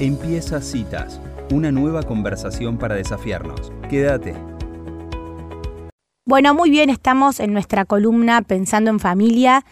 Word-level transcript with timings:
Empieza 0.00 0.60
Citas, 0.60 1.20
una 1.52 1.70
nueva 1.70 2.02
conversación 2.02 2.78
para 2.78 2.96
desafiarnos. 2.96 3.72
Quédate. 3.88 4.34
Bueno, 6.26 6.52
muy 6.52 6.68
bien, 6.68 6.90
estamos 6.90 7.38
en 7.38 7.52
nuestra 7.52 7.84
columna 7.84 8.42
Pensando 8.42 8.90
en 8.90 8.98
Familia. 8.98 9.64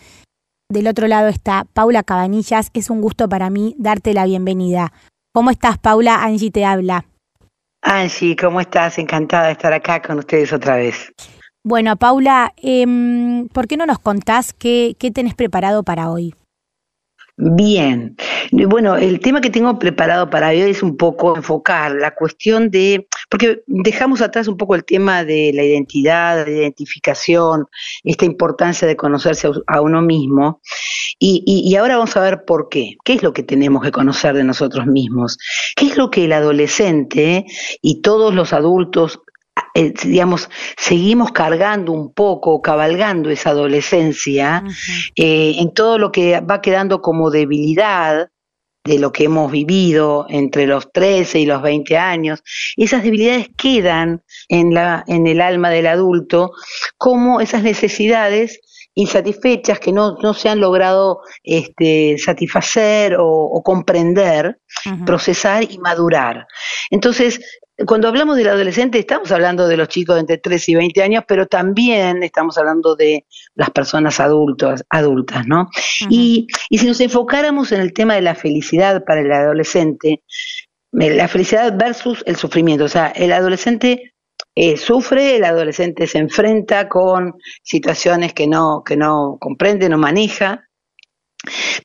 Del 0.71 0.87
otro 0.87 1.08
lado 1.08 1.27
está 1.27 1.66
Paula 1.72 2.04
Cabanillas. 2.04 2.71
Es 2.72 2.88
un 2.88 3.00
gusto 3.00 3.29
para 3.29 3.50
mí 3.50 3.74
darte 3.79 4.14
la 4.14 4.24
bienvenida. 4.24 4.93
¿Cómo 5.35 5.50
estás, 5.50 5.79
Paula? 5.79 6.23
Angie 6.23 6.53
te 6.53 6.65
habla. 6.65 7.04
Angie, 7.83 8.37
¿cómo 8.37 8.61
estás? 8.61 8.99
Encantada 8.99 9.47
de 9.47 9.53
estar 9.53 9.73
acá 9.73 10.01
con 10.01 10.21
ustedes 10.21 10.53
otra 10.53 10.77
vez. 10.77 11.13
Bueno, 11.65 11.97
Paula, 11.97 12.53
eh, 12.63 12.87
¿por 13.53 13.67
qué 13.67 13.77
no 13.77 13.87
nos 13.87 13.99
contás 13.99 14.53
qué, 14.53 14.95
qué 15.01 15.11
tenés 15.11 15.35
preparado 15.35 15.83
para 15.83 16.11
hoy? 16.11 16.33
Bien, 17.38 18.14
bueno, 18.52 18.96
el 18.96 19.19
tema 19.19 19.41
que 19.41 19.48
tengo 19.48 19.78
preparado 19.78 20.28
para 20.28 20.51
hoy 20.51 20.60
es 20.60 20.83
un 20.83 20.98
poco 20.98 21.34
enfocar 21.34 21.92
la 21.92 22.15
cuestión 22.15 22.70
de, 22.70 23.09
porque 23.30 23.62
dejamos 23.66 24.20
atrás 24.20 24.48
un 24.48 24.59
poco 24.59 24.74
el 24.74 24.84
tema 24.84 25.24
de 25.24 25.51
la 25.55 25.65
identidad, 25.65 26.45
de 26.45 26.52
la 26.52 26.59
identificación, 26.59 27.65
esta 28.05 28.27
importancia 28.27 28.87
de 28.87 28.97
conocerse 28.97 29.48
a 29.66 29.80
uno 29.80 30.02
mismo, 30.02 30.60
y, 31.19 31.43
y, 31.47 31.74
ahora 31.77 31.97
vamos 31.97 32.16
a 32.16 32.21
ver 32.21 32.45
por 32.45 32.69
qué, 32.69 32.97
qué 33.05 33.15
es 33.15 33.23
lo 33.23 33.33
que 33.33 33.43
tenemos 33.43 33.83
que 33.83 33.93
conocer 33.93 34.35
de 34.35 34.45
nosotros 34.45 34.87
mismos, 34.87 35.38
qué 35.77 35.87
es 35.87 35.96
lo 35.96 36.10
que 36.10 36.27
el 36.27 36.33
adolescente 36.33 37.46
y 37.80 38.02
todos 38.02 38.35
los 38.35 38.52
adultos 38.52 39.22
eh, 39.75 39.95
digamos, 40.05 40.51
seguimos 40.77 41.33
cargando 41.33 41.93
un 41.93 42.13
poco, 42.13 42.61
cabalgando 42.61 43.30
esa 43.30 43.51
adolescencia 43.51 44.63
eh, 45.17 45.55
en 45.59 45.73
todo 45.73 45.99
lo 45.99 46.13
que 46.13 46.41
va 46.41 46.61
quedando 46.61 47.01
como 47.01 47.30
debilidad 47.30 48.29
de 48.85 48.99
lo 48.99 49.13
que 49.13 49.25
hemos 49.25 49.51
vivido 49.51 50.27
entre 50.29 50.66
los 50.66 50.91
13 50.93 51.39
y 51.39 51.47
los 51.47 51.63
20 51.63 51.97
años, 51.97 52.43
esas 52.77 53.03
debilidades 53.05 53.49
quedan 53.57 54.23
en, 54.49 54.74
la, 54.74 55.05
en 55.07 55.27
el 55.27 55.41
alma 55.41 55.71
del 55.71 55.87
adulto 55.87 56.52
como 56.99 57.41
esas 57.41 57.63
necesidades 57.63 58.61
insatisfechas 58.95 59.79
que 59.80 59.93
no, 59.93 60.16
no 60.23 60.35
se 60.35 60.49
han 60.49 60.61
logrado 60.61 61.21
este, 61.43 62.18
satisfacer 62.18 63.16
o, 63.18 63.63
comprender, 63.65 64.58
procesar 65.06 65.62
y 65.62 65.78
madurar. 65.78 66.46
Entonces, 66.91 67.41
cuando 67.86 68.08
hablamos 68.08 68.36
del 68.36 68.48
adolescente, 68.48 68.98
estamos 68.98 69.32
hablando 69.32 69.66
de 69.66 69.76
los 69.76 69.88
chicos 69.88 70.16
de 70.16 70.20
entre 70.20 70.38
3 70.38 70.68
y 70.68 70.74
20 70.74 71.02
años, 71.02 71.24
pero 71.26 71.46
también 71.46 72.22
estamos 72.22 72.58
hablando 72.58 72.94
de 72.94 73.24
las 73.54 73.70
personas 73.70 74.20
adultas, 74.20 74.84
adultas, 74.90 75.46
¿no? 75.46 75.68
y, 76.10 76.46
y 76.68 76.78
si 76.78 76.86
nos 76.86 77.00
enfocáramos 77.00 77.72
en 77.72 77.80
el 77.80 77.92
tema 77.92 78.14
de 78.14 78.22
la 78.22 78.34
felicidad 78.34 79.04
para 79.04 79.22
el 79.22 79.32
adolescente, 79.32 80.22
eh, 80.92 81.14
la 81.14 81.28
felicidad 81.28 81.76
versus 81.76 82.22
el 82.26 82.36
sufrimiento, 82.36 82.84
o 82.84 82.88
sea, 82.88 83.08
el 83.08 83.32
adolescente 83.32 84.12
eh, 84.54 84.76
sufre, 84.76 85.36
el 85.36 85.44
adolescente 85.44 86.06
se 86.06 86.18
enfrenta 86.18 86.88
con 86.88 87.34
situaciones 87.62 88.34
que 88.34 88.46
no, 88.46 88.82
que 88.84 88.96
no 88.96 89.38
comprende, 89.40 89.88
no 89.88 89.96
maneja, 89.96 90.68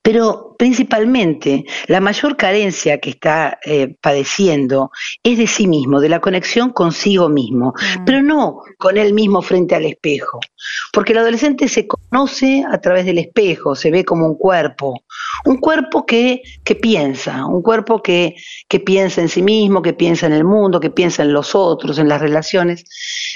pero 0.04 0.47
principalmente 0.58 1.66
la 1.88 2.02
mayor 2.02 2.36
carencia 2.36 3.00
que 3.00 3.12
está 3.12 3.60
eh, 3.64 3.96
padeciendo 4.02 4.92
es 5.24 5.38
de 5.38 5.48
sí 5.48 5.68
mismo, 5.68 6.02
de 6.02 6.10
la 6.10 6.20
conexión 6.20 6.72
consigo 6.72 7.30
mismo, 7.30 7.74
mm. 8.00 8.06
pero 8.06 8.22
no 8.22 8.62
con 8.78 8.98
él 8.98 9.14
mismo 9.14 9.42
frente 9.42 9.76
al 9.76 9.86
espejo, 9.86 10.40
porque 10.92 11.14
el 11.14 11.20
adolescente 11.20 11.68
se 11.68 11.88
conoce 11.88 12.64
a 12.70 12.80
través 12.82 13.06
del 13.06 13.20
espejo, 13.20 13.76
se 13.76 13.92
ve 13.92 14.04
como 14.04 14.26
un 14.26 14.36
cuerpo, 14.36 15.04
un 15.46 15.58
cuerpo 15.58 16.06
que, 16.06 16.42
que 16.64 16.76
piensa, 16.76 17.46
un 17.46 17.62
cuerpo 17.62 18.02
que, 18.02 18.36
que 18.68 18.80
piensa 18.80 19.22
en 19.22 19.30
sí 19.30 19.42
mismo, 19.42 19.82
que 19.82 19.94
piensa 19.94 20.26
en 20.26 20.34
el 20.34 20.44
mundo, 20.44 20.80
que 20.80 20.90
piensa 20.90 21.24
en 21.24 21.34
los 21.34 21.56
otros, 21.56 22.00
en 22.00 22.10
las 22.10 22.22
relaciones, 22.22 22.84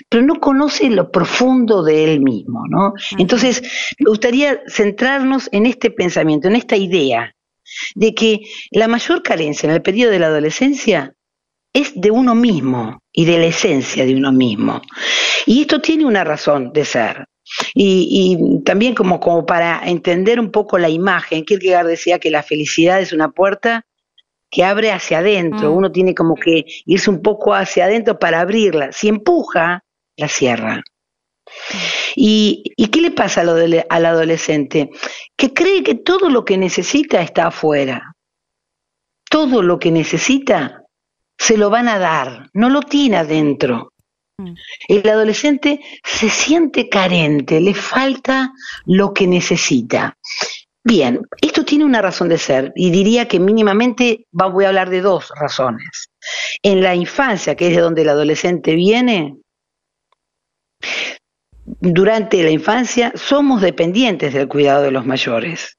pero 0.10 0.24
no 0.24 0.40
conoce 0.40 0.90
lo 0.90 1.12
profundo 1.12 1.84
de 1.84 2.04
él 2.04 2.22
mismo, 2.22 2.64
¿no? 2.68 2.94
Entonces, 3.18 3.62
me 4.00 4.10
gustaría 4.10 4.62
centrarnos 4.68 5.50
en 5.52 5.66
este 5.66 5.92
pensamiento, 5.92 6.48
en 6.48 6.56
esta 6.56 6.76
idea 6.76 7.11
de 7.96 8.14
que 8.14 8.42
la 8.72 8.88
mayor 8.88 9.24
carencia 9.24 9.68
en 9.68 9.74
el 9.74 9.82
periodo 9.82 10.12
de 10.12 10.20
la 10.20 10.28
adolescencia 10.28 11.14
es 11.74 11.94
de 11.96 12.12
uno 12.12 12.36
mismo 12.36 13.00
y 13.12 13.26
de 13.26 13.38
la 13.38 13.46
esencia 13.46 14.06
de 14.06 14.16
uno 14.16 14.32
mismo. 14.32 14.82
Y 15.46 15.62
esto 15.62 15.80
tiene 15.82 16.06
una 16.06 16.24
razón 16.24 16.72
de 16.74 16.86
ser. 16.86 17.26
Y, 17.74 18.38
también 18.64 18.94
como, 18.96 19.20
como 19.20 19.46
para 19.46 19.82
entender 19.86 20.40
un 20.40 20.52
poco 20.52 20.78
la 20.78 20.90
imagen, 20.90 21.44
Kierkegaard 21.44 21.88
decía 21.88 22.20
que 22.20 22.32
la 22.32 22.44
felicidad 22.44 23.02
es 23.02 23.12
una 23.12 23.32
puerta 23.32 23.86
que 24.50 24.64
abre 24.64 24.92
hacia 24.92 25.20
adentro, 25.20 25.72
mm. 25.72 25.78
uno 25.78 25.92
tiene 25.92 26.14
como 26.14 26.36
que 26.36 26.66
irse 26.86 27.10
un 27.10 27.22
poco 27.22 27.54
hacia 27.54 27.86
adentro 27.86 28.20
para 28.20 28.42
abrirla, 28.42 28.92
si 28.92 29.08
empuja, 29.08 29.84
la 30.18 30.28
cierra. 30.28 30.84
¿Y, 32.16 32.64
qué 32.92 33.02
le 33.02 33.12
pasa 33.12 33.42
al, 33.42 33.86
al 33.90 34.06
adolescente? 34.06 34.90
Que 35.36 35.54
cree 35.54 35.84
que 35.84 35.96
todo 35.96 36.30
lo 36.30 36.46
que 36.46 36.58
necesita 36.58 37.22
está 37.22 37.48
afuera. 37.48 38.16
Todo 39.30 39.62
lo 39.62 39.80
que 39.80 39.92
necesita 39.92 40.84
se 41.38 41.58
lo 41.58 41.70
van 41.70 41.88
a 41.88 41.98
dar, 41.98 42.50
no 42.54 42.70
lo 42.70 42.82
tiene 42.82 43.18
adentro. 43.18 43.94
Mm. 44.38 44.54
El 44.88 45.10
adolescente 45.10 45.80
se 46.04 46.30
siente 46.30 46.90
carente, 46.90 47.60
le 47.60 47.74
falta 47.74 48.52
lo 48.86 49.14
que 49.14 49.28
necesita. 49.28 50.18
Bien, 50.84 51.22
esto 51.42 51.64
tiene 51.64 51.86
una 51.86 52.02
razón 52.02 52.28
de 52.30 52.40
ser 52.40 52.72
y 52.76 52.90
diría 52.90 53.28
que 53.28 53.40
mínimamente 53.40 54.26
voy 54.32 54.66
a 54.66 54.70
hablar 54.70 54.90
de 54.90 55.02
dos 55.02 55.32
razones. 55.40 56.10
En 56.64 56.82
la 56.82 56.96
infancia, 56.96 57.56
que 57.56 57.68
es 57.68 57.76
de 57.76 57.82
donde 57.82 58.02
el 58.02 58.10
adolescente 58.10 58.74
viene, 58.74 59.38
durante 61.80 62.44
la 62.44 62.50
infancia 62.50 63.12
somos 63.16 63.62
dependientes 63.62 64.34
del 64.34 64.48
cuidado 64.48 64.84
de 64.84 64.92
los 64.92 65.06
mayores. 65.06 65.78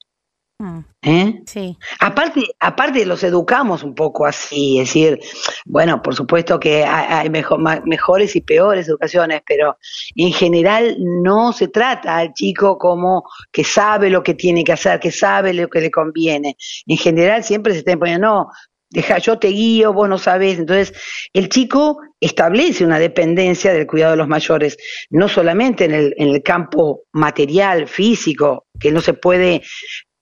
Mm. 0.59 0.79
¿Eh? 1.05 1.43
Sí. 1.47 1.77
Aparte, 1.99 2.43
aparte 2.61 3.05
los 3.05 3.25
educamos 3.25 3.83
un 3.83 3.97
poco 3.97 4.25
así, 4.25 4.79
es 4.79 4.89
decir, 4.89 5.19
bueno, 5.65 6.01
por 6.01 6.15
supuesto 6.15 6.61
que 6.61 6.85
hay 6.85 7.29
mejores 7.29 8.37
y 8.37 8.41
peores 8.41 8.87
educaciones, 8.89 9.43
pero 9.45 9.77
en 10.15 10.33
general 10.33 10.97
no 11.01 11.53
se 11.53 11.67
trata 11.67 12.19
al 12.19 12.33
chico 12.35 12.79
como 12.79 13.25
que 13.51 13.65
sabe 13.65 14.09
lo 14.11 14.23
que 14.23 14.35
tiene 14.35 14.63
que 14.63 14.73
hacer, 14.73 15.01
que 15.01 15.11
sabe 15.11 15.53
lo 15.53 15.69
que 15.69 15.81
le 15.81 15.91
conviene. 15.91 16.57
En 16.87 16.97
general 16.97 17.43
siempre 17.43 17.73
se 17.73 17.81
está 17.81 17.93
imponiendo, 17.93 18.29
no, 18.29 18.51
deja, 18.93 19.19
yo 19.19 19.39
te 19.39 19.49
guío, 19.49 19.93
vos 19.93 20.09
no 20.09 20.19
sabés. 20.19 20.59
Entonces, 20.59 20.93
el 21.33 21.49
chico 21.49 21.99
establece 22.21 22.85
una 22.85 22.99
dependencia 22.99 23.73
del 23.73 23.87
cuidado 23.87 24.13
de 24.13 24.19
los 24.19 24.29
mayores, 24.29 24.77
no 25.11 25.29
solamente 25.29 25.85
en 25.85 25.95
el, 25.95 26.15
en 26.19 26.29
el 26.29 26.43
campo 26.43 27.03
material, 27.13 27.89
físico, 27.89 28.67
que 28.79 28.93
no 28.93 29.01
se 29.01 29.15
puede, 29.15 29.63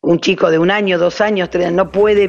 un 0.00 0.20
chico 0.20 0.50
de 0.50 0.58
un 0.58 0.70
año, 0.70 0.98
dos 0.98 1.20
años, 1.20 1.50
tres, 1.50 1.72
no 1.72 1.90
puede 1.90 2.28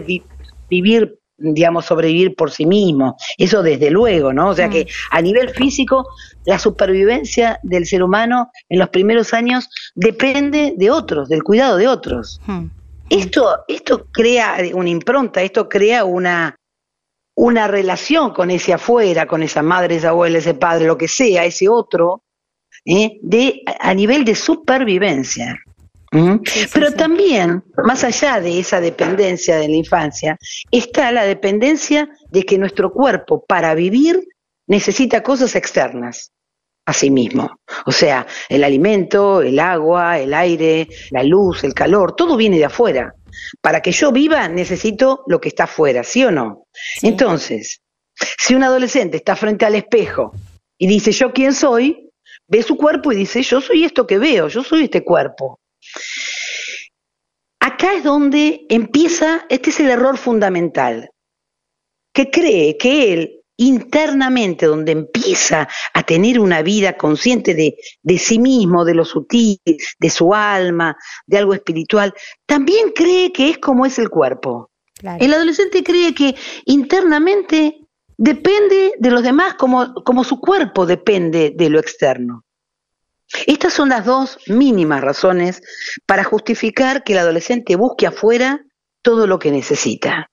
vivir 0.69 1.17
digamos, 1.43 1.85
sobrevivir 1.85 2.35
por 2.35 2.51
sí 2.51 2.65
mismo. 2.65 3.17
Eso 3.37 3.63
desde 3.63 3.89
luego, 3.89 4.31
¿no? 4.31 4.49
O 4.49 4.53
sea 4.53 4.69
que 4.69 4.87
a 5.09 5.21
nivel 5.21 5.49
físico, 5.49 6.07
la 6.45 6.59
supervivencia 6.59 7.59
del 7.63 7.85
ser 7.85 8.03
humano 8.03 8.51
en 8.69 8.79
los 8.79 8.89
primeros 8.89 9.33
años 9.33 9.67
depende 9.95 10.75
de 10.77 10.91
otros, 10.91 11.29
del 11.29 11.43
cuidado 11.43 11.77
de 11.77 11.87
otros. 11.87 12.39
Mm. 12.45 12.65
Esto, 13.11 13.65
esto 13.67 14.07
crea 14.09 14.55
una 14.73 14.89
impronta, 14.89 15.41
esto 15.41 15.67
crea 15.67 16.05
una, 16.05 16.55
una 17.35 17.67
relación 17.67 18.31
con 18.33 18.49
ese 18.49 18.71
afuera, 18.71 19.27
con 19.27 19.43
esa 19.43 19.61
madre, 19.61 19.97
esa 19.97 20.09
abuela, 20.09 20.37
ese 20.37 20.53
padre, 20.53 20.85
lo 20.87 20.97
que 20.97 21.09
sea, 21.09 21.43
ese 21.43 21.67
otro, 21.67 22.23
¿eh? 22.85 23.19
de, 23.21 23.63
a 23.81 23.93
nivel 23.93 24.23
de 24.23 24.33
supervivencia. 24.33 25.59
Pero 26.73 26.93
también, 26.93 27.61
más 27.83 28.05
allá 28.05 28.39
de 28.39 28.57
esa 28.57 28.79
dependencia 28.79 29.57
de 29.57 29.67
la 29.67 29.75
infancia, 29.75 30.37
está 30.71 31.11
la 31.11 31.25
dependencia 31.25 32.07
de 32.29 32.43
que 32.43 32.57
nuestro 32.57 32.93
cuerpo 32.93 33.43
para 33.45 33.75
vivir 33.75 34.25
necesita 34.67 35.21
cosas 35.21 35.55
externas 35.57 36.31
a 36.91 36.93
sí 36.93 37.09
mismo. 37.09 37.59
O 37.85 37.91
sea, 37.91 38.27
el 38.47 38.63
alimento, 38.63 39.41
el 39.41 39.59
agua, 39.59 40.19
el 40.19 40.33
aire, 40.33 40.87
la 41.09 41.23
luz, 41.23 41.63
el 41.63 41.73
calor, 41.73 42.15
todo 42.15 42.37
viene 42.37 42.57
de 42.57 42.65
afuera. 42.65 43.15
Para 43.61 43.81
que 43.81 43.91
yo 43.91 44.11
viva 44.11 44.47
necesito 44.47 45.23
lo 45.27 45.39
que 45.41 45.49
está 45.49 45.63
afuera, 45.63 46.03
¿sí 46.03 46.23
o 46.23 46.31
no? 46.31 46.67
Entonces, 47.01 47.81
si 48.37 48.55
un 48.55 48.63
adolescente 48.63 49.17
está 49.17 49.35
frente 49.35 49.65
al 49.65 49.75
espejo 49.75 50.33
y 50.77 50.87
dice 50.87 51.11
yo 51.11 51.33
quién 51.33 51.53
soy, 51.53 52.09
ve 52.47 52.61
su 52.61 52.77
cuerpo 52.77 53.11
y 53.11 53.15
dice 53.15 53.41
yo 53.41 53.61
soy 53.61 53.83
esto 53.85 54.05
que 54.05 54.17
veo, 54.17 54.47
yo 54.47 54.63
soy 54.63 54.83
este 54.83 55.03
cuerpo. 55.03 55.59
Acá 57.59 57.93
es 57.93 58.03
donde 58.03 58.65
empieza, 58.69 59.45
este 59.49 59.69
es 59.69 59.79
el 59.79 59.89
error 59.89 60.17
fundamental, 60.17 61.09
que 62.13 62.29
cree 62.29 62.77
que 62.77 63.13
él 63.13 63.40
internamente, 63.61 64.65
donde 64.65 64.91
empieza 64.91 65.67
a 65.93 66.03
tener 66.03 66.39
una 66.39 66.63
vida 66.63 66.97
consciente 66.97 67.53
de, 67.53 67.77
de, 68.01 68.17
sí 68.17 68.39
mismo, 68.39 68.85
de 68.85 68.95
lo 68.95 69.05
sutil, 69.05 69.59
de 69.65 70.09
su 70.09 70.33
alma, 70.33 70.97
de 71.27 71.37
algo 71.37 71.53
espiritual, 71.53 72.13
también 72.47 72.91
cree 72.95 73.31
que 73.31 73.51
es 73.51 73.59
como 73.59 73.85
es 73.85 73.99
el 73.99 74.09
cuerpo. 74.09 74.71
El 75.19 75.33
adolescente 75.33 75.83
cree 75.83 76.13
que 76.15 76.35
internamente 76.65 77.77
depende 78.17 78.93
de 78.97 79.11
los 79.11 79.21
demás 79.21 79.53
como, 79.55 79.93
como 80.03 80.23
su 80.23 80.39
cuerpo 80.39 80.87
depende 80.87 81.53
de 81.55 81.69
lo 81.69 81.79
externo. 81.79 82.43
Estas 83.45 83.73
son 83.73 83.89
las 83.89 84.05
dos 84.05 84.39
mínimas 84.47 85.01
razones 85.01 85.61
para 86.07 86.23
justificar 86.23 87.03
que 87.03 87.13
el 87.13 87.19
adolescente 87.19 87.75
busque 87.75 88.07
afuera 88.07 88.65
todo 89.03 89.27
lo 89.27 89.37
que 89.37 89.51
necesita. 89.51 90.30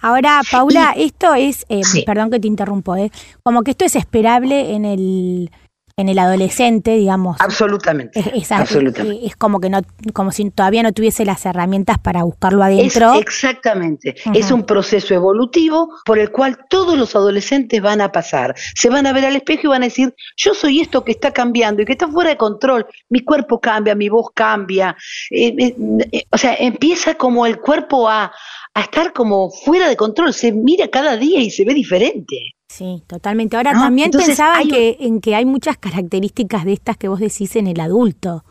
Ahora, 0.00 0.40
Paula, 0.52 0.94
esto 0.96 1.34
es, 1.34 1.66
eh, 1.68 1.82
perdón 2.06 2.30
que 2.30 2.38
te 2.38 2.46
interrumpo, 2.46 2.94
eh, 2.94 3.10
como 3.42 3.62
que 3.62 3.72
esto 3.72 3.84
es 3.84 3.96
esperable 3.96 4.74
en 4.74 4.84
el 4.84 5.50
en 5.98 6.10
el 6.10 6.18
adolescente, 6.18 6.94
digamos. 6.94 7.38
Absolutamente. 7.40 8.22
Es, 8.34 8.52
absolutamente. 8.52 9.26
es 9.26 9.34
como 9.34 9.60
que 9.60 9.70
no, 9.70 9.80
como 10.12 10.30
si 10.30 10.50
todavía 10.50 10.82
no 10.82 10.92
tuviese 10.92 11.24
las 11.24 11.46
herramientas 11.46 11.98
para 11.98 12.22
buscarlo 12.22 12.62
adentro. 12.62 13.14
exactamente. 13.14 14.14
Es 14.34 14.50
un 14.50 14.64
proceso 14.64 15.14
evolutivo 15.14 15.88
por 16.04 16.18
el 16.18 16.30
cual 16.30 16.58
todos 16.68 16.98
los 16.98 17.16
adolescentes 17.16 17.80
van 17.80 18.02
a 18.02 18.12
pasar. 18.12 18.54
Se 18.74 18.90
van 18.90 19.06
a 19.06 19.14
ver 19.14 19.24
al 19.24 19.36
espejo 19.36 19.62
y 19.64 19.68
van 19.68 19.82
a 19.84 19.86
decir, 19.86 20.14
yo 20.36 20.52
soy 20.52 20.80
esto 20.80 21.02
que 21.02 21.12
está 21.12 21.32
cambiando 21.32 21.80
y 21.80 21.86
que 21.86 21.92
está 21.92 22.06
fuera 22.06 22.28
de 22.28 22.36
control. 22.36 22.86
Mi 23.08 23.20
cuerpo 23.20 23.58
cambia, 23.58 23.94
mi 23.94 24.10
voz 24.10 24.26
cambia. 24.34 24.94
Eh, 25.30 25.54
eh, 25.58 25.76
eh, 26.12 26.24
o 26.30 26.36
sea, 26.36 26.56
empieza 26.58 27.14
como 27.14 27.46
el 27.46 27.58
cuerpo 27.58 28.06
a, 28.06 28.30
a 28.74 28.80
estar 28.82 29.14
como 29.14 29.50
fuera 29.50 29.88
de 29.88 29.96
control. 29.96 30.34
Se 30.34 30.52
mira 30.52 30.88
cada 30.88 31.16
día 31.16 31.40
y 31.40 31.48
se 31.48 31.64
ve 31.64 31.72
diferente. 31.72 32.55
Sí, 32.68 33.02
totalmente. 33.06 33.56
Ahora 33.56 33.72
también 33.72 34.10
pensaba 34.10 34.62
que, 34.62 34.96
en 35.00 35.20
que 35.20 35.34
hay 35.34 35.44
muchas 35.44 35.78
características 35.78 36.64
de 36.64 36.72
estas 36.72 36.96
que 36.96 37.08
vos 37.08 37.20
decís 37.20 37.56
en 37.56 37.68
el 37.68 37.80
adulto. 37.80 38.44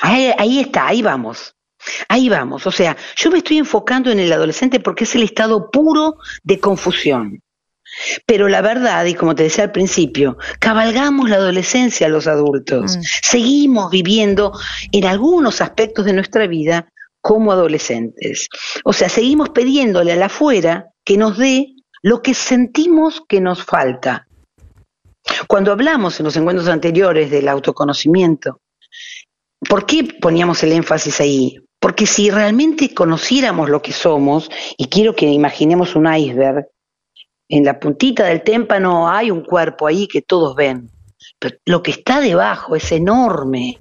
Ahí, 0.00 0.58
está, 0.58 0.88
ahí 0.88 1.02
vamos. 1.02 1.54
Ahí 2.08 2.28
vamos. 2.28 2.66
O 2.66 2.72
sea, 2.72 2.96
yo 3.16 3.30
me 3.30 3.38
estoy 3.38 3.58
enfocando 3.58 4.10
en 4.10 4.18
el 4.18 4.32
adolescente 4.32 4.80
porque 4.80 5.04
es 5.04 5.14
el 5.14 5.22
estado 5.22 5.70
puro 5.70 6.16
de 6.42 6.58
confusión. 6.58 7.40
Pero 8.26 8.48
la 8.48 8.62
verdad, 8.62 9.04
y 9.04 9.14
como 9.14 9.34
te 9.34 9.44
decía 9.44 9.64
al 9.64 9.72
principio, 9.72 10.38
cabalgamos 10.58 11.28
la 11.28 11.36
adolescencia 11.36 12.06
a 12.06 12.10
los 12.10 12.26
adultos. 12.26 12.96
Mm. 12.96 13.00
Seguimos 13.22 13.90
viviendo 13.90 14.52
en 14.90 15.04
algunos 15.04 15.60
aspectos 15.60 16.06
de 16.06 16.14
nuestra 16.14 16.46
vida 16.46 16.88
como 17.20 17.52
adolescentes. 17.52 18.48
O 18.84 18.92
sea, 18.92 19.08
seguimos 19.08 19.50
pidiéndole 19.50 20.12
a 20.12 20.16
la 20.16 20.26
afuera 20.26 20.86
que 21.04 21.16
nos 21.16 21.38
dé 21.38 21.74
lo 22.02 22.20
que 22.20 22.34
sentimos 22.34 23.22
que 23.26 23.40
nos 23.40 23.64
falta. 23.64 24.26
Cuando 25.46 25.72
hablamos 25.72 26.18
en 26.18 26.24
los 26.24 26.36
encuentros 26.36 26.68
anteriores 26.68 27.30
del 27.30 27.48
autoconocimiento, 27.48 28.60
¿por 29.68 29.86
qué 29.86 30.04
poníamos 30.20 30.62
el 30.64 30.72
énfasis 30.72 31.20
ahí? 31.20 31.56
Porque 31.80 32.06
si 32.06 32.30
realmente 32.30 32.92
conociéramos 32.92 33.70
lo 33.70 33.80
que 33.80 33.92
somos, 33.92 34.50
y 34.76 34.86
quiero 34.86 35.14
que 35.14 35.26
imaginemos 35.26 35.94
un 35.94 36.12
iceberg, 36.12 36.66
en 37.48 37.64
la 37.64 37.78
puntita 37.78 38.24
del 38.26 38.42
témpano 38.42 39.08
hay 39.08 39.30
un 39.30 39.42
cuerpo 39.42 39.86
ahí 39.86 40.08
que 40.08 40.22
todos 40.22 40.56
ven, 40.56 40.90
pero 41.38 41.56
lo 41.66 41.82
que 41.82 41.92
está 41.92 42.20
debajo 42.20 42.74
es 42.76 42.90
enorme 42.92 43.78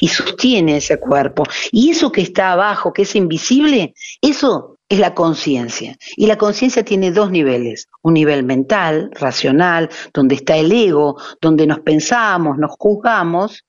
y 0.00 0.08
sostiene 0.08 0.78
ese 0.78 0.98
cuerpo. 0.98 1.44
Y 1.70 1.90
eso 1.90 2.10
que 2.10 2.22
está 2.22 2.52
abajo, 2.52 2.92
que 2.92 3.02
es 3.02 3.14
invisible, 3.14 3.94
eso 4.20 4.71
es 4.92 4.98
la 4.98 5.14
conciencia. 5.14 5.96
Y 6.16 6.26
la 6.26 6.36
conciencia 6.36 6.84
tiene 6.84 7.12
dos 7.12 7.30
niveles, 7.30 7.88
un 8.02 8.12
nivel 8.12 8.44
mental, 8.44 9.10
racional, 9.12 9.88
donde 10.12 10.34
está 10.34 10.54
el 10.58 10.70
ego, 10.70 11.16
donde 11.40 11.66
nos 11.66 11.80
pensamos, 11.80 12.58
nos 12.58 12.72
juzgamos, 12.78 13.64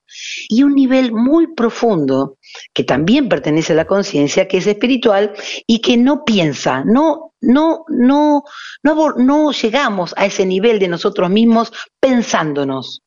y 0.49 0.63
un 0.63 0.75
nivel 0.75 1.13
muy 1.13 1.53
profundo, 1.53 2.37
que 2.73 2.83
también 2.83 3.29
pertenece 3.29 3.71
a 3.71 3.77
la 3.77 3.85
conciencia, 3.85 4.49
que 4.49 4.57
es 4.57 4.67
espiritual 4.67 5.33
y 5.65 5.79
que 5.79 5.95
no 5.95 6.25
piensa, 6.25 6.83
no, 6.83 7.31
no, 7.39 7.85
no, 7.87 8.43
no, 8.83 9.09
no 9.15 9.51
llegamos 9.53 10.13
a 10.17 10.25
ese 10.25 10.45
nivel 10.45 10.77
de 10.77 10.89
nosotros 10.89 11.29
mismos 11.29 11.71
pensándonos. 12.01 13.01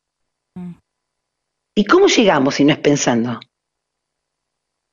Mm. 0.55 0.73
¿Y 1.75 1.85
cómo 1.85 2.07
llegamos 2.07 2.55
si 2.55 2.65
no 2.65 2.73
es 2.73 2.79
pensando? 2.79 3.39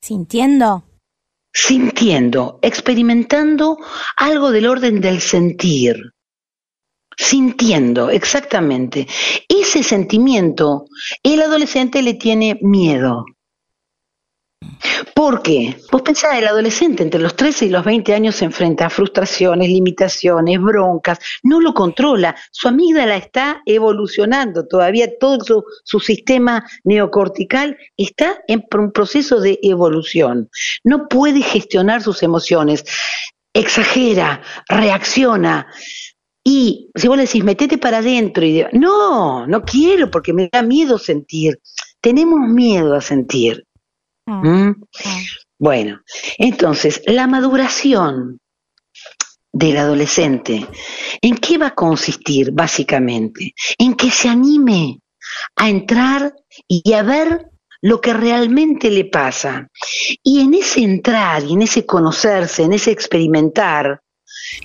Sintiendo 0.03 0.85
sintiendo, 1.55 2.59
experimentando 2.63 3.79
algo 4.17 4.51
del 4.51 4.67
orden 4.67 5.01
del 5.01 5.21
sentir, 5.21 6.13
sintiendo 7.17 8.11
exactamente. 8.11 9.07
Ese 9.49 9.83
sentimiento, 9.85 10.85
el 11.23 11.41
adolescente 11.41 12.03
le 12.03 12.15
tiene 12.15 12.59
miedo. 12.61 13.25
¿Por 15.15 15.43
qué? 15.43 15.77
Vos 15.91 16.03
pensás, 16.03 16.37
el 16.37 16.47
adolescente 16.47 17.03
entre 17.03 17.21
los 17.21 17.37
13 17.37 17.67
y 17.67 17.69
los 17.71 17.85
20 17.85 18.15
años 18.15 18.37
se 18.37 18.45
enfrenta 18.45 18.87
a 18.87 18.91
frustraciones, 18.91 19.69
limitaciones, 19.69 20.61
broncas, 20.61 21.19
no 21.43 21.61
lo 21.61 21.73
controla, 21.73 22.37
su 22.51 22.69
amígdala 22.69 23.17
está 23.17 23.63
evolucionando, 23.65 24.67
todavía 24.67 25.09
todo 25.19 25.41
su, 25.45 25.65
su 25.85 26.01
sistema 26.01 26.65
neocortical 26.85 27.77
está 27.97 28.43
en 28.49 28.67
un 28.77 28.93
proceso 28.93 29.41
de 29.41 29.59
evolución, 29.63 30.51
no 30.83 31.09
puede 31.09 31.43
gestionar 31.43 32.03
sus 32.03 32.23
emociones, 32.23 32.85
exagera, 33.53 34.43
reacciona, 34.69 35.69
y 36.47 36.91
si 36.95 37.09
vos 37.09 37.17
le 37.17 37.25
decís, 37.25 37.43
metete 37.43 37.79
para 37.79 37.99
adentro, 37.99 38.45
y 38.45 38.65
no, 38.73 39.47
no 39.47 39.63
quiero 39.63 40.11
porque 40.11 40.35
me 40.35 40.51
da 40.53 40.63
miedo 40.63 40.99
sentir. 40.99 41.59
Tenemos 42.03 42.39
miedo 42.51 42.95
a 42.95 43.01
sentir. 43.01 43.64
Mm. 44.27 44.49
¿Mm? 44.49 44.69
Mm. 44.69 45.25
Bueno, 45.59 46.01
entonces, 46.39 47.03
la 47.07 47.27
maduración 47.27 48.41
del 49.53 49.77
adolescente, 49.77 50.67
¿en 51.23 51.37
qué 51.37 51.59
va 51.59 51.69
a 51.69 51.75
consistir 51.75 52.51
básicamente? 52.53 53.55
En 53.79 53.95
que 53.95 54.11
se 54.11 54.29
anime 54.29 55.01
a 55.57 55.69
entrar 55.69 56.35
y 56.67 56.93
a 56.93 57.03
ver 57.03 57.51
lo 57.81 58.01
que 58.01 58.15
realmente 58.15 58.91
le 58.91 59.05
pasa. 59.05 59.69
Y 60.23 60.41
en 60.41 60.55
ese 60.55 60.81
entrar 60.81 61.45
y 61.45 61.53
en 61.53 61.63
ese 61.63 61.87
conocerse, 61.87 62.63
en 62.63 62.73
ese 62.73 62.91
experimentar 62.91 64.01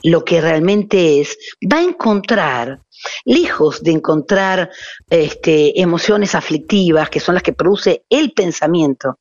lo 0.03 0.23
que 0.23 0.41
realmente 0.41 1.21
es, 1.21 1.37
va 1.71 1.77
a 1.77 1.83
encontrar 1.83 2.81
lejos 3.25 3.81
de 3.83 3.91
encontrar 3.91 4.71
este, 5.09 5.79
emociones 5.79 6.35
aflictivas, 6.35 7.09
que 7.09 7.19
son 7.19 7.35
las 7.35 7.43
que 7.43 7.53
produce 7.53 8.03
el 8.09 8.31
pensamiento. 8.31 9.19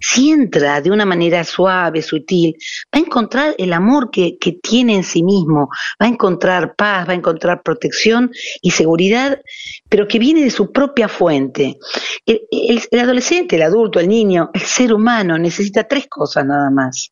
Si 0.00 0.30
entra 0.30 0.80
de 0.80 0.90
una 0.90 1.04
manera 1.04 1.44
suave, 1.44 2.02
sutil, 2.02 2.54
va 2.94 2.98
a 2.98 3.02
encontrar 3.02 3.54
el 3.58 3.72
amor 3.72 4.10
que, 4.10 4.36
tiene 4.62 4.94
en 4.96 5.04
sí 5.04 5.22
mismo, 5.22 5.68
va 6.00 6.06
a 6.06 6.08
encontrar 6.08 6.74
paz, 6.76 7.08
va 7.08 7.12
a 7.12 7.16
encontrar 7.16 7.62
protección 7.62 8.30
y 8.62 8.70
seguridad, 8.70 9.40
pero 9.88 10.06
que 10.06 10.18
viene 10.18 10.42
de 10.42 10.50
su 10.50 10.72
propia 10.72 11.08
fuente. 11.08 11.78
El, 12.26 12.82
adolescente, 13.00 13.56
el 13.56 13.62
adulto, 13.62 14.00
el 14.00 14.08
niño, 14.08 14.50
el 14.52 14.62
ser 14.62 14.92
humano 14.92 15.38
necesita 15.38 15.84
tres 15.84 16.06
cosas 16.08 16.44
nada 16.44 16.70
más. 16.70 17.10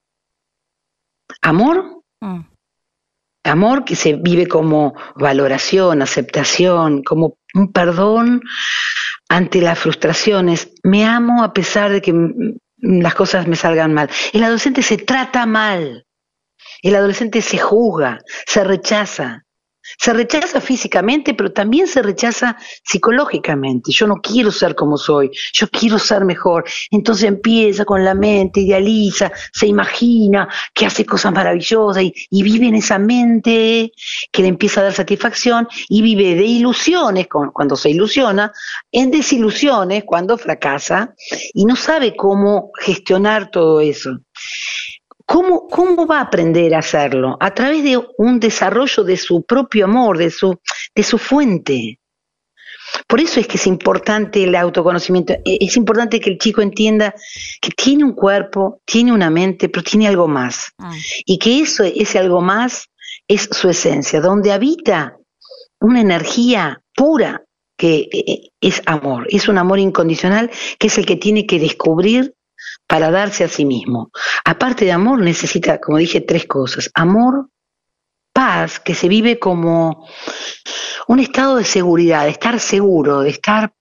Amor, 1.41 2.03
mm. 2.21 2.53
Amor 3.45 3.85
que 3.85 3.97
se 3.97 4.15
vive 4.15 4.47
como 4.47 4.95
valoración, 5.17 6.01
aceptación, 6.01 7.03
como 7.03 7.39
un 7.55 7.73
perdón 7.73 8.43
ante 9.33 9.63
las 9.63 9.79
frustraciones. 9.79 10.75
Me 10.83 11.07
amo 11.07 11.43
a 11.43 11.55
pesar 11.55 11.91
de 11.91 12.03
que 12.03 12.13
las 12.77 13.15
cosas 13.15 13.47
me 13.47 13.57
salgan 13.57 13.95
mal. 13.95 14.11
El 14.35 14.45
adolescente 14.45 14.83
se 14.83 14.99
trata 14.99 15.47
mal. 15.47 16.07
El 16.83 16.95
adolescente 16.95 17.41
se 17.41 17.57
juzga, 17.57 18.19
se 18.47 18.63
rechaza. 18.63 19.45
Se 19.99 20.13
rechaza 20.13 20.61
físicamente, 20.61 21.35
pero 21.35 21.53
también 21.53 21.87
se 21.87 22.03
rechaza 22.03 22.57
psicológicamente. 22.85 23.93
Yo 23.93 24.07
no 24.07 24.17
quiero 24.17 24.51
ser 24.51 24.75
como 24.75 24.97
soy, 24.97 25.31
yo 25.53 25.69
quiero 25.69 25.99
ser 25.99 26.25
mejor. 26.25 26.65
Entonces 26.91 27.25
empieza 27.25 27.85
con 27.85 28.05
la 28.05 28.15
mente, 28.15 28.61
idealiza, 28.61 29.33
se 29.53 29.67
imagina 29.67 30.49
que 30.75 30.87
hace 30.87 31.05
cosas 31.05 31.33
maravillosas 31.33 32.05
y, 32.05 32.43
vive 32.43 32.67
en 32.67 32.75
esa 32.75 32.99
mente 32.99 33.93
que 34.33 34.43
le 34.43 34.49
empieza 34.49 34.81
a 34.81 34.85
dar 34.85 34.93
satisfacción 34.93 35.69
y 35.89 36.03
vive 36.03 36.35
de 36.35 36.45
ilusiones 36.45 37.29
cuando 37.29 37.77
se 37.77 37.91
ilusiona, 37.91 38.53
en 38.91 39.11
desilusiones 39.11 40.05
cuando 40.05 40.37
fracasa 40.37 41.15
y 41.55 41.65
no 41.65 41.77
sabe 41.77 42.17
cómo 42.17 42.71
gestionar 42.81 43.51
todo 43.51 43.81
eso. 43.81 44.19
¿Cómo, 45.27 45.69
¿Cómo 45.69 46.07
va 46.07 46.19
a 46.19 46.23
aprender 46.23 46.75
a 46.75 46.79
hacerlo? 46.79 47.37
A 47.41 47.53
través 47.53 47.83
de 47.85 48.01
un 48.19 48.41
desarrollo 48.41 49.05
de 49.05 49.17
su 49.17 49.43
propio 49.43 49.85
amor, 49.87 50.19
de 50.19 50.31
su, 50.31 50.59
de 50.95 51.03
su 51.03 51.19
fuente. 51.19 51.99
Por 53.07 53.21
eso 53.21 53.41
es 53.41 53.47
que 53.47 53.57
es 53.57 53.67
importante 53.67 54.45
el 54.45 54.55
autoconocimiento, 54.55 55.33
e, 55.45 55.59
es 55.61 55.77
importante 55.77 56.21
que 56.21 56.31
el 56.31 56.39
chico 56.39 56.61
entienda 56.61 57.15
que 57.61 57.71
tiene 57.71 58.05
un 58.05 58.13
cuerpo, 58.13 58.81
tiene 58.85 59.13
una 59.13 59.31
mente, 59.31 59.69
pero 59.69 59.83
tiene 59.83 60.09
algo 60.09 60.29
más. 60.29 60.73
Ah. 60.79 60.93
Y 61.25 61.39
que 61.39 61.61
eso, 61.61 61.85
ese 61.85 62.19
algo 62.19 62.41
más 62.41 62.89
es 63.29 63.49
su 63.51 63.69
esencia, 63.69 64.21
donde 64.21 64.53
habita 64.53 65.17
una 65.81 66.01
energía 66.01 66.81
pura 66.95 67.43
que 67.77 68.09
e, 68.13 68.25
e, 68.27 68.51
es 68.61 68.83
amor, 68.87 69.27
es 69.31 69.49
un 69.49 69.59
amor 69.59 69.79
incondicional 69.79 70.51
que 70.79 70.87
es 70.89 70.99
el 70.99 71.07
que 71.07 71.17
tiene 71.17 71.47
que 71.47 71.59
descubrir 71.59 72.35
para 72.87 73.11
darse 73.11 73.45
a 73.45 73.49
sí 73.49 73.65
mismo. 73.65 74.11
Aparte 74.45 74.85
de 74.85 74.93
amor, 74.93 75.21
necesita, 75.21 75.81
como 75.81 75.99
dije, 75.99 76.21
tres 76.21 76.47
cosas. 76.47 76.91
Amor, 76.95 77.49
paz, 78.33 78.81
que 78.81 78.95
se 78.95 79.09
vive 79.09 79.39
como 79.39 80.09
un 81.09 81.21
estado 81.21 81.57
de 81.57 81.65
seguridad, 81.65 82.25
de 82.25 82.31
estar 82.31 82.59
seguro, 82.61 83.21
de 83.21 83.31
estar 83.31 83.73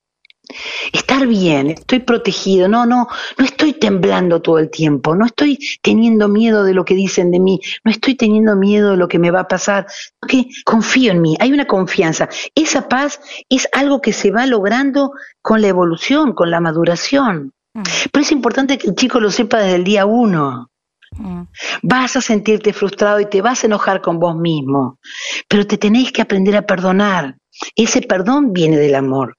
estar 0.91 1.27
bien, 1.27 1.72
estoy 1.72 2.00
protegido, 2.00 2.68
no, 2.68 2.86
no, 2.86 3.08
no 3.38 3.46
estoy 3.46 3.74
temblando 3.74 4.41
todo 4.41 4.60
el 4.60 4.70
tiempo, 4.70 5.15
no 5.15 5.25
estoy 5.25 5.58
teniendo 5.82 6.27
miedo 6.27 6.63
de 6.63 6.74
lo 6.74 6.86
que 6.86 6.96
dicen 6.96 7.32
de 7.32 7.39
mí, 7.39 7.60
no 7.84 7.91
estoy 7.91 8.15
teniendo 8.15 8.56
miedo 8.56 8.91
de 8.91 8.98
lo 8.98 9.08
que 9.08 9.20
me 9.20 9.32
va 9.32 9.41
a 9.41 9.48
pasar, 9.48 9.88
que 10.27 10.48
confío 10.65 11.12
en 11.12 11.22
mí, 11.22 11.36
hay 11.39 11.51
una 11.53 11.68
confianza. 11.68 12.30
Esa 12.56 12.88
paz 12.88 13.22
es 13.50 13.68
algo 13.72 14.01
que 14.01 14.13
se 14.13 14.32
va 14.32 14.46
logrando 14.46 15.12
con 15.41 15.62
la 15.62 15.68
evolución, 15.68 16.34
con 16.34 16.51
la 16.51 16.60
maduración. 16.60 17.53
Mm. 17.73 17.83
Pero 18.11 18.23
es 18.23 18.31
importante 18.31 18.77
que 18.77 18.87
el 18.87 18.95
chico 18.95 19.19
lo 19.19 19.31
sepa 19.31 19.59
desde 19.59 19.75
el 19.75 19.83
día 19.83 20.05
uno. 20.05 20.69
Mm. 21.11 21.43
Vas 21.83 22.15
a 22.15 22.21
sentirte 22.21 22.73
frustrado 22.73 23.19
y 23.19 23.25
te 23.25 23.41
vas 23.41 23.63
a 23.63 23.67
enojar 23.67 24.01
con 24.01 24.19
vos 24.19 24.35
mismo, 24.35 24.99
pero 25.47 25.67
te 25.67 25.77
tenés 25.77 26.11
que 26.11 26.21
aprender 26.21 26.55
a 26.55 26.65
perdonar. 26.65 27.37
Ese 27.75 28.01
perdón 28.01 28.53
viene 28.53 28.77
del 28.77 28.95
amor. 28.95 29.37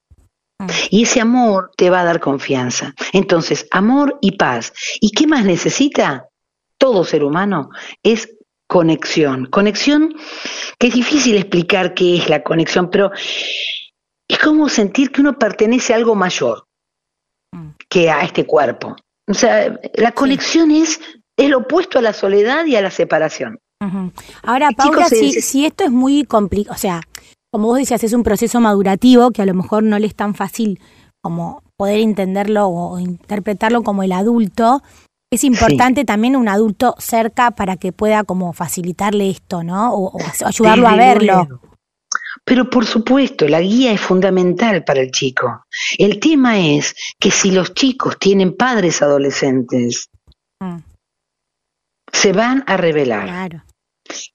Mm. 0.58 0.66
Y 0.90 1.02
ese 1.04 1.20
amor 1.20 1.70
te 1.76 1.90
va 1.90 2.00
a 2.00 2.04
dar 2.04 2.20
confianza. 2.20 2.94
Entonces, 3.12 3.66
amor 3.70 4.18
y 4.20 4.32
paz. 4.32 4.72
¿Y 5.00 5.10
qué 5.10 5.26
más 5.26 5.44
necesita 5.44 6.28
todo 6.78 7.04
ser 7.04 7.24
humano? 7.24 7.70
Es 8.02 8.36
conexión. 8.66 9.46
Conexión 9.46 10.14
que 10.78 10.88
es 10.88 10.94
difícil 10.94 11.36
explicar 11.36 11.94
qué 11.94 12.16
es 12.16 12.28
la 12.28 12.42
conexión, 12.42 12.90
pero 12.90 13.10
es 14.26 14.38
como 14.38 14.68
sentir 14.68 15.12
que 15.12 15.20
uno 15.20 15.38
pertenece 15.38 15.92
a 15.92 15.96
algo 15.96 16.14
mayor. 16.14 16.66
Que 17.88 18.10
a 18.10 18.22
este 18.22 18.46
cuerpo. 18.46 18.96
O 19.28 19.34
sea, 19.34 19.78
la 19.94 20.12
conexión 20.12 20.70
es 20.70 21.00
el 21.36 21.54
opuesto 21.54 21.98
a 21.98 22.02
la 22.02 22.12
soledad 22.12 22.66
y 22.66 22.76
a 22.76 22.82
la 22.82 22.90
separación. 22.90 23.58
Ahora, 24.44 24.70
Paula, 24.70 25.06
si, 25.06 25.32
si, 25.40 25.66
esto 25.66 25.82
es 25.82 25.90
muy 25.90 26.22
complicado, 26.24 26.74
o 26.74 26.78
sea, 26.78 27.00
como 27.52 27.66
vos 27.66 27.78
decías, 27.78 28.04
es 28.04 28.12
un 28.12 28.22
proceso 28.22 28.60
madurativo 28.60 29.32
que 29.32 29.42
a 29.42 29.46
lo 29.46 29.54
mejor 29.54 29.82
no 29.82 29.98
le 29.98 30.06
es 30.06 30.14
tan 30.14 30.34
fácil 30.34 30.80
como 31.20 31.62
poder 31.76 32.00
entenderlo 32.00 32.68
o 32.68 32.98
interpretarlo 32.98 33.82
como 33.82 34.02
el 34.02 34.12
adulto. 34.12 34.82
Es 35.32 35.44
importante 35.44 36.04
también 36.04 36.36
un 36.36 36.48
adulto 36.48 36.94
cerca 36.98 37.50
para 37.50 37.76
que 37.76 37.92
pueda 37.92 38.22
como 38.22 38.52
facilitarle 38.52 39.30
esto, 39.30 39.64
¿no? 39.64 39.94
O, 39.94 40.18
ayudarlo 40.44 40.86
a 40.86 40.96
verlo. 40.96 41.60
Pero 42.44 42.68
por 42.68 42.84
supuesto, 42.86 43.46
la 43.46 43.60
guía 43.60 43.92
es 43.92 44.00
fundamental 44.00 44.84
para 44.84 45.00
el 45.00 45.10
chico. 45.10 45.64
El 45.96 46.18
tema 46.18 46.58
es 46.58 46.94
que 47.18 47.30
si 47.30 47.52
los 47.52 47.72
chicos 47.72 48.18
tienen 48.18 48.56
padres 48.56 49.00
adolescentes, 49.00 50.10
mm. 50.58 50.78
se 52.12 52.32
van 52.32 52.64
a 52.66 52.76
revelar. 52.76 53.24
Claro. 53.24 53.64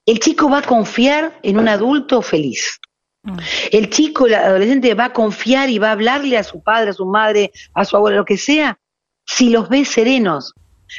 El 0.06 0.20
chico 0.20 0.48
va 0.48 0.58
a 0.58 0.62
confiar 0.62 1.38
en 1.42 1.58
un 1.58 1.68
adulto 1.68 2.22
feliz. 2.22 2.80
Mm. 3.24 3.38
El 3.72 3.90
chico, 3.90 4.26
el 4.26 4.34
adolescente 4.34 4.94
va 4.94 5.06
a 5.06 5.12
confiar 5.12 5.68
y 5.68 5.78
va 5.78 5.88
a 5.88 5.92
hablarle 5.92 6.38
a 6.38 6.44
su 6.44 6.62
padre, 6.62 6.90
a 6.90 6.94
su 6.94 7.04
madre, 7.04 7.52
a 7.74 7.84
su 7.84 7.96
abuela, 7.96 8.16
lo 8.16 8.24
que 8.24 8.38
sea, 8.38 8.78
si 9.26 9.50
los 9.50 9.68
ve 9.68 9.84
serenos. 9.84 10.54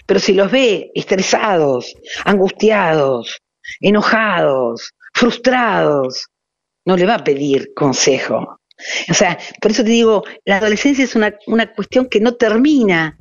Pero 0.05 0.19
si 0.19 0.35
los 0.35 0.51
ve 0.51 0.91
estresados, 0.93 1.95
angustiados, 2.23 3.39
enojados, 3.79 4.93
frustrados, 5.13 6.27
no 6.89 6.98
le 6.98 7.05
va 7.05 7.15
a 7.15 7.24
pedir 7.24 7.72
consejo. 7.75 8.60
O 9.10 9.13
sea, 9.13 9.38
por 9.62 9.72
eso 9.72 9.84
te 9.84 9.91
digo, 9.91 10.24
la 10.46 10.58
adolescencia 10.58 11.03
es 11.03 11.15
una, 11.15 11.36
una 11.48 11.72
cuestión 11.72 12.08
que 12.08 12.19
no 12.19 12.34
termina 12.34 13.15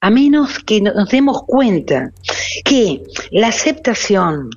a 0.00 0.10
menos 0.10 0.58
que 0.58 0.80
nos 0.80 1.08
demos 1.08 1.44
cuenta 1.46 2.12
que 2.64 3.02
la 3.30 3.48
aceptación, 3.48 4.50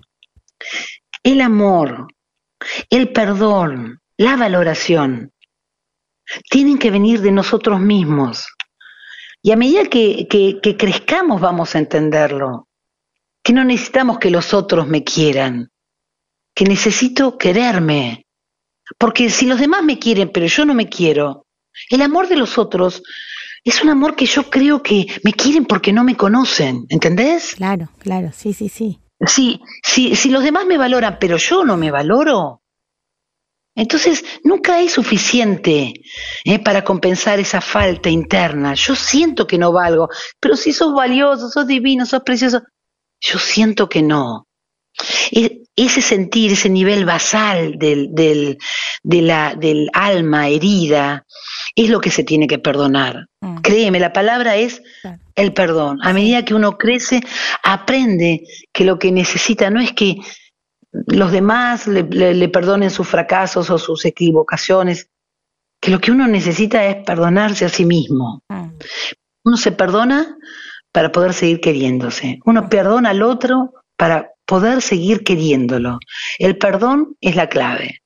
el 1.23 1.41
amor, 1.41 2.07
el 2.89 3.11
perdón, 3.11 4.01
la 4.17 4.35
valoración, 4.35 5.31
tienen 6.49 6.79
que 6.79 6.89
venir 6.89 7.21
de 7.21 7.31
nosotros 7.31 7.79
mismos. 7.79 8.47
Y 9.43 9.51
a 9.51 9.55
medida 9.55 9.85
que, 9.85 10.27
que, 10.27 10.75
crezcamos 10.75 11.39
vamos 11.39 11.75
a 11.75 11.79
entenderlo, 11.79 12.67
que 13.43 13.53
no 13.53 13.63
necesitamos 13.63 14.17
que 14.17 14.31
los 14.31 14.55
otros 14.55 14.87
me 14.87 15.03
quieran, 15.03 15.69
que 16.55 16.65
necesito 16.65 17.37
quererme. 17.37 18.24
Porque 18.97 19.29
si 19.29 19.45
los 19.45 19.59
demás 19.59 19.83
me 19.83 19.99
quieren, 19.99 20.31
pero 20.31 20.45
yo 20.45 20.65
no 20.65 20.73
me 20.73 20.87
quiero, 20.87 21.45
el 21.89 22.01
amor 22.01 22.27
de 22.27 22.37
los 22.37 22.57
otros 22.57 23.03
es 23.63 23.83
un 23.83 23.89
amor 23.89 24.15
que 24.15 24.25
yo 24.25 24.49
creo 24.49 24.83
que 24.83 25.07
me 25.23 25.33
quieren 25.33 25.65
porque 25.65 25.91
no 25.91 26.03
me 26.03 26.15
conocen, 26.15 26.85
¿entendés? 26.89 27.55
Claro, 27.55 27.89
claro, 27.99 28.31
sí, 28.33 28.53
sí, 28.53 28.69
sí. 28.69 28.99
Sí, 29.25 29.61
si, 29.83 30.15
si 30.15 30.29
los 30.29 30.43
demás 30.43 30.65
me 30.65 30.77
valoran, 30.77 31.17
pero 31.19 31.37
yo 31.37 31.63
no 31.63 31.77
me 31.77 31.89
valoro, 31.89 32.61
entonces 33.75 34.23
nunca 34.43 34.79
es 34.79 34.93
suficiente 34.93 35.93
eh, 36.45 36.59
para 36.59 36.83
compensar 36.83 37.39
esa 37.39 37.59
falta 37.59 38.09
interna. 38.09 38.73
Yo 38.73 38.95
siento 38.95 39.45
que 39.45 39.57
no 39.57 39.73
valgo, 39.73 40.07
pero 40.39 40.55
si 40.55 40.71
sos 40.71 40.93
valioso, 40.93 41.49
sos 41.49 41.67
divino, 41.67 42.05
sos 42.05 42.21
precioso, 42.23 42.61
yo 43.19 43.37
siento 43.37 43.89
que 43.89 44.01
no. 44.01 44.44
E, 45.31 45.63
ese 45.75 46.01
sentir, 46.01 46.53
ese 46.53 46.69
nivel 46.69 47.05
basal 47.05 47.77
del, 47.77 48.13
del, 48.13 48.57
de 49.03 49.21
la, 49.21 49.55
del 49.55 49.89
alma 49.93 50.47
herida, 50.47 51.25
es 51.75 51.89
lo 51.89 51.99
que 51.99 52.11
se 52.11 52.23
tiene 52.23 52.47
que 52.47 52.59
perdonar. 52.59 53.27
Mm. 53.41 53.57
Créeme, 53.57 53.99
la 53.99 54.13
palabra 54.13 54.55
es 54.55 54.81
el 55.35 55.53
perdón. 55.53 55.99
A 56.01 56.13
medida 56.13 56.45
que 56.45 56.53
uno 56.53 56.77
crece, 56.77 57.21
aprende 57.63 58.43
que 58.71 58.85
lo 58.85 58.97
que 58.97 59.11
necesita 59.11 59.69
no 59.69 59.81
es 59.81 59.91
que 59.91 60.17
los 61.07 61.31
demás 61.31 61.87
le, 61.87 62.47
perdonen 62.47 62.89
sus 62.89 63.07
fracasos 63.07 63.69
o 63.69 63.77
sus 63.77 64.05
equivocaciones, 64.05 65.09
que 65.81 65.91
lo 65.91 65.99
que 65.99 66.11
uno 66.11 66.25
necesita 66.27 66.85
es 66.85 67.03
perdonarse 67.05 67.65
a 67.65 67.69
sí 67.69 67.85
mismo. 67.85 68.41
Mm. 68.47 68.77
Uno 69.43 69.57
se 69.57 69.73
perdona 69.73 70.37
para 70.93 71.11
poder 71.11 71.33
seguir 71.33 71.59
queriéndose. 71.59 72.39
Uno 72.45 72.63
mm. 72.63 72.69
perdona 72.69 73.09
al 73.09 73.21
otro 73.21 73.73
para 73.97 74.31
poder 74.45 74.81
seguir 74.81 75.23
queriéndolo. 75.23 75.99
El 76.39 76.57
perdón 76.57 77.15
es 77.21 77.35
la 77.35 77.49
clave. 77.49 78.01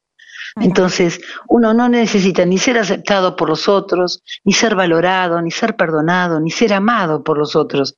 Entonces, 0.55 1.21
uno 1.47 1.73
no 1.73 1.89
necesita 1.89 2.45
ni 2.45 2.57
ser 2.57 2.77
aceptado 2.79 3.35
por 3.35 3.49
los 3.49 3.67
otros, 3.67 4.23
ni 4.43 4.53
ser 4.53 4.75
valorado, 4.75 5.41
ni 5.41 5.51
ser 5.51 5.75
perdonado, 5.75 6.39
ni 6.39 6.49
ser 6.49 6.73
amado 6.73 7.23
por 7.23 7.37
los 7.37 7.55
otros. 7.55 7.95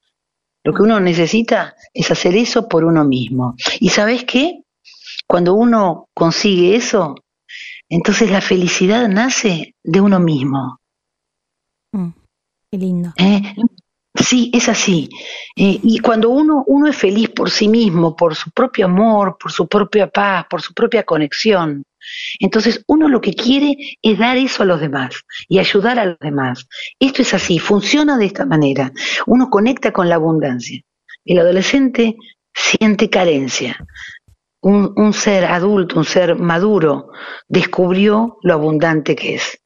Lo 0.64 0.74
que 0.74 0.84
uno 0.84 1.00
necesita 1.00 1.76
es 1.94 2.12
hacer 2.12 2.36
eso 2.36 2.68
por 2.68 2.84
uno 2.84 3.04
mismo. 3.04 3.56
¿Y 3.80 3.90
sabes 3.90 4.26
qué? 4.26 4.64
Cuando 5.28 5.54
uno 5.54 6.10
consigue 6.14 6.76
eso, 6.76 7.16
entonces 7.90 8.30
la 8.30 8.42
felicidad 8.42 9.08
nace 9.08 9.76
de 9.84 10.02
uno 10.02 10.20
mismo. 10.20 10.80
Mm, 11.94 12.10
qué 12.70 12.78
lindo. 12.78 13.14
¿Eh? 13.18 13.56
Sí, 14.14 14.52
es 14.54 14.68
así. 14.68 15.10
Eh, 15.56 15.80
y 15.84 16.00
cuando 16.00 16.30
uno, 16.30 16.64
uno 16.68 16.88
es 16.88 16.96
feliz 16.96 17.30
por 17.30 17.50
sí 17.50 17.68
mismo, 17.68 18.16
por 18.16 18.36
su 18.36 18.52
propio 18.52 18.86
amor, 18.86 19.38
por 19.40 19.52
su 19.52 19.68
propia 19.68 20.08
paz, 20.08 20.46
por 20.50 20.62
su 20.62 20.74
propia 20.74 21.04
conexión, 21.04 21.84
entonces 22.40 22.84
uno 22.88 23.08
lo 23.08 23.22
que 23.22 23.34
quiere 23.34 23.76
es 24.02 24.18
dar 24.18 24.38
eso 24.38 24.64
a 24.64 24.66
los 24.66 24.80
demás 24.80 25.16
y 25.48 25.60
ayudar 25.60 26.00
a 26.00 26.06
los 26.06 26.20
demás. 26.20 26.68
Esto 27.00 27.22
es 27.22 27.34
así, 27.34 27.60
funciona 27.60 28.18
de 28.18 28.26
esta 28.26 28.46
manera. 28.46 28.92
Uno 29.28 29.50
conecta 29.50 29.92
con 29.92 30.10
la 30.10 30.16
abundancia. 30.16 30.82
El 31.26 31.40
adolescente 31.40 32.16
siente 32.54 33.10
carencia, 33.10 33.78
un, 34.62 35.14
ser 35.14 35.46
adulto, 35.46 35.98
un 35.98 36.06
ser 36.06 36.36
maduro, 36.36 37.10
descubrió 37.48 38.38
lo 38.42 38.54
abundante 38.54 39.16
que 39.16 39.36
es. 39.36 39.60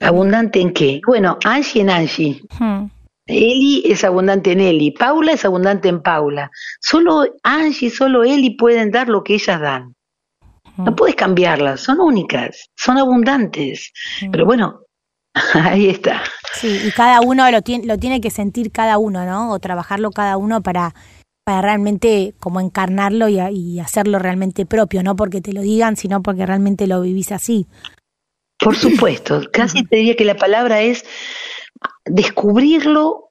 ¿Abundante 0.00 0.60
en 0.60 0.72
qué? 0.72 1.00
Bueno, 1.06 1.38
Angie 1.44 1.82
en 1.82 1.90
Angie. 1.90 2.42
Hmm. 2.58 2.86
Eli 3.28 3.82
es 3.84 4.04
abundante 4.04 4.52
en 4.52 4.60
Eli, 4.60 4.90
Paula 4.90 5.32
es 5.32 5.44
abundante 5.44 5.88
en 5.88 6.02
Paula. 6.02 6.50
Solo 6.80 7.24
Angie, 7.42 7.90
solo 7.90 8.24
Eli 8.24 8.56
pueden 8.56 8.90
dar 8.90 9.08
lo 9.08 9.22
que 9.22 9.34
ellas 9.34 9.60
dan. 9.60 9.94
No 10.76 10.92
hmm. 10.92 10.96
puedes 10.96 11.16
cambiarlas, 11.16 11.80
son 11.80 12.00
únicas, 12.00 12.70
son 12.76 12.98
abundantes. 12.98 13.92
Hmm. 14.20 14.30
Pero 14.30 14.44
bueno, 14.46 14.80
ahí 15.54 15.88
está. 15.88 16.22
Sí, 16.54 16.80
y 16.86 16.90
cada 16.92 17.20
uno 17.20 17.50
lo 17.50 17.62
tiene, 17.62 17.86
lo 17.86 17.98
tiene 17.98 18.20
que 18.20 18.30
sentir 18.30 18.72
cada 18.72 18.98
uno, 18.98 19.24
¿no? 19.24 19.52
O 19.52 19.58
trabajarlo 19.58 20.10
cada 20.10 20.36
uno 20.36 20.62
para 20.62 20.94
para 21.48 21.62
realmente 21.62 22.34
como 22.40 22.60
encarnarlo 22.60 23.26
y, 23.26 23.80
hacerlo 23.80 24.18
realmente 24.18 24.66
propio, 24.66 25.02
no 25.02 25.16
porque 25.16 25.40
te 25.40 25.54
lo 25.54 25.62
digan, 25.62 25.96
sino 25.96 26.20
porque 26.20 26.44
realmente 26.44 26.86
lo 26.86 27.00
vivís 27.00 27.32
así. 27.32 27.66
Por 28.58 28.76
supuesto, 28.76 29.40
casi 29.50 29.82
te 29.82 29.96
diría 29.96 30.14
que 30.14 30.26
la 30.26 30.36
palabra 30.36 30.82
es 30.82 31.06
descubrirlo 32.04 33.28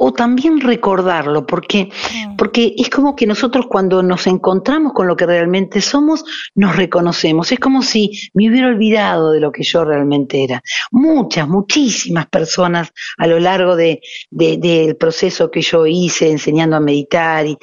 o 0.00 0.12
también 0.12 0.60
recordarlo, 0.60 1.44
porque, 1.44 1.86
mm. 1.86 2.36
porque 2.36 2.74
es 2.78 2.88
como 2.88 3.16
que 3.16 3.26
nosotros 3.26 3.66
cuando 3.68 4.00
nos 4.02 4.28
encontramos 4.28 4.92
con 4.92 5.08
lo 5.08 5.16
que 5.16 5.26
realmente 5.26 5.80
somos, 5.80 6.24
nos 6.54 6.76
reconocemos. 6.76 7.50
Es 7.50 7.58
como 7.58 7.82
si 7.82 8.12
me 8.32 8.48
hubiera 8.48 8.68
olvidado 8.68 9.32
de 9.32 9.40
lo 9.40 9.50
que 9.50 9.64
yo 9.64 9.84
realmente 9.84 10.44
era. 10.44 10.62
Muchas, 10.92 11.48
muchísimas 11.48 12.28
personas 12.28 12.92
a 13.18 13.26
lo 13.26 13.40
largo 13.40 13.74
de, 13.74 14.00
del 14.30 14.96
proceso 14.96 15.50
que 15.50 15.62
yo 15.62 15.84
hice 15.84 16.30
enseñando 16.30 16.76
a 16.76 16.80
meditar 16.80 17.44
y 17.46 17.58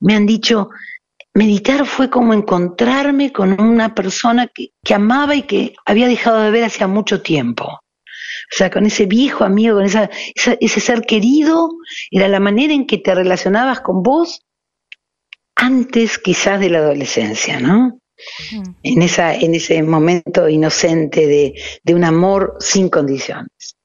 me 0.00 0.16
han 0.16 0.26
dicho, 0.26 0.70
meditar 1.34 1.86
fue 1.86 2.10
como 2.10 2.34
encontrarme 2.34 3.32
con 3.32 3.60
una 3.60 3.94
persona 3.94 4.48
que, 4.48 4.70
que 4.82 4.94
amaba 4.94 5.36
y 5.36 5.42
que 5.42 5.74
había 5.84 6.08
dejado 6.08 6.40
de 6.40 6.50
ver 6.50 6.64
hacía 6.64 6.88
mucho 6.88 7.22
tiempo. 7.22 7.78
O 8.52 8.56
sea, 8.56 8.70
con 8.70 8.86
ese 8.86 9.06
viejo 9.06 9.44
amigo, 9.44 9.76
con 9.76 9.84
esa, 9.84 10.08
ese 10.34 10.80
ser 10.80 11.02
querido, 11.02 11.70
era 12.10 12.28
la 12.28 12.40
manera 12.40 12.72
en 12.72 12.86
que 12.86 12.98
te 12.98 13.14
relacionabas 13.14 13.80
con 13.80 14.02
vos 14.02 14.42
antes 15.56 16.18
quizás 16.18 16.60
de 16.60 16.70
la 16.70 16.78
adolescencia, 16.78 17.58
¿no? 17.60 17.98
En, 18.82 19.02
esa, 19.02 19.34
en 19.34 19.54
ese 19.54 19.82
momento 19.82 20.48
inocente 20.48 21.26
de, 21.26 21.54
de 21.82 21.94
un 21.94 22.04
amor 22.04 22.56
sin 22.60 22.88
condiciones. 22.88 23.76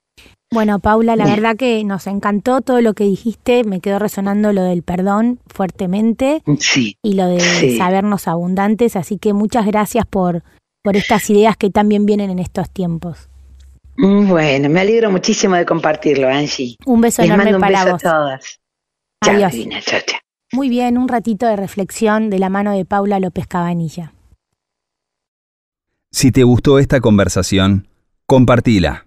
Bueno, 0.53 0.80
Paula, 0.80 1.15
la 1.15 1.25
verdad 1.25 1.56
que 1.56 1.82
nos 1.86 2.08
encantó 2.08 2.60
todo 2.60 2.82
lo 2.82 2.94
que 2.94 3.06
dijiste, 3.06 3.63
me 3.63 3.80
quedó 3.80 4.00
resonando 4.00 4.51
lo 4.51 4.63
del 4.63 4.84
perdón 4.84 5.39
fuertemente 5.48 6.44
sí, 6.60 6.98
y 7.01 7.13
lo 7.13 7.27
de 7.27 7.77
sabernos 7.77 8.27
abundantes, 8.27 8.98
así 8.98 9.18
que 9.18 9.32
muchas 9.32 9.65
gracias 9.65 10.06
por, 10.06 10.44
por 10.84 10.98
estas 10.98 11.30
ideas 11.30 11.56
que 11.56 11.70
también 11.70 12.06
vienen 12.06 12.30
en 12.30 12.39
estos 12.39 12.70
tiempos. 12.70 13.30
Bueno, 13.98 14.69
me 14.69 14.81
alegro 14.81 15.12
muchísimo 15.12 15.55
de 15.55 15.65
compartirlo, 15.65 16.27
Angie. 16.27 16.75
Un 16.86 17.01
beso 17.01 17.21
enorme 17.21 17.57
para 17.60 17.91
vos. 17.91 18.03
a 18.05 18.10
todas. 18.10 18.60
Adiós. 19.21 19.53
Muy 20.53 20.69
bien, 20.69 20.98
un 20.98 21.07
ratito 21.07 21.45
de 21.45 21.55
reflexión 21.55 22.29
de 22.29 22.39
la 22.39 22.50
mano 22.50 22.71
de 22.75 22.83
Paula 22.83 23.19
López 23.19 23.48
Cabanilla. 23.48 24.13
Si 26.12 26.31
te 26.31 26.43
gustó 26.43 26.79
esta 26.79 27.00
conversación, 27.00 27.88
compartila. 28.25 29.05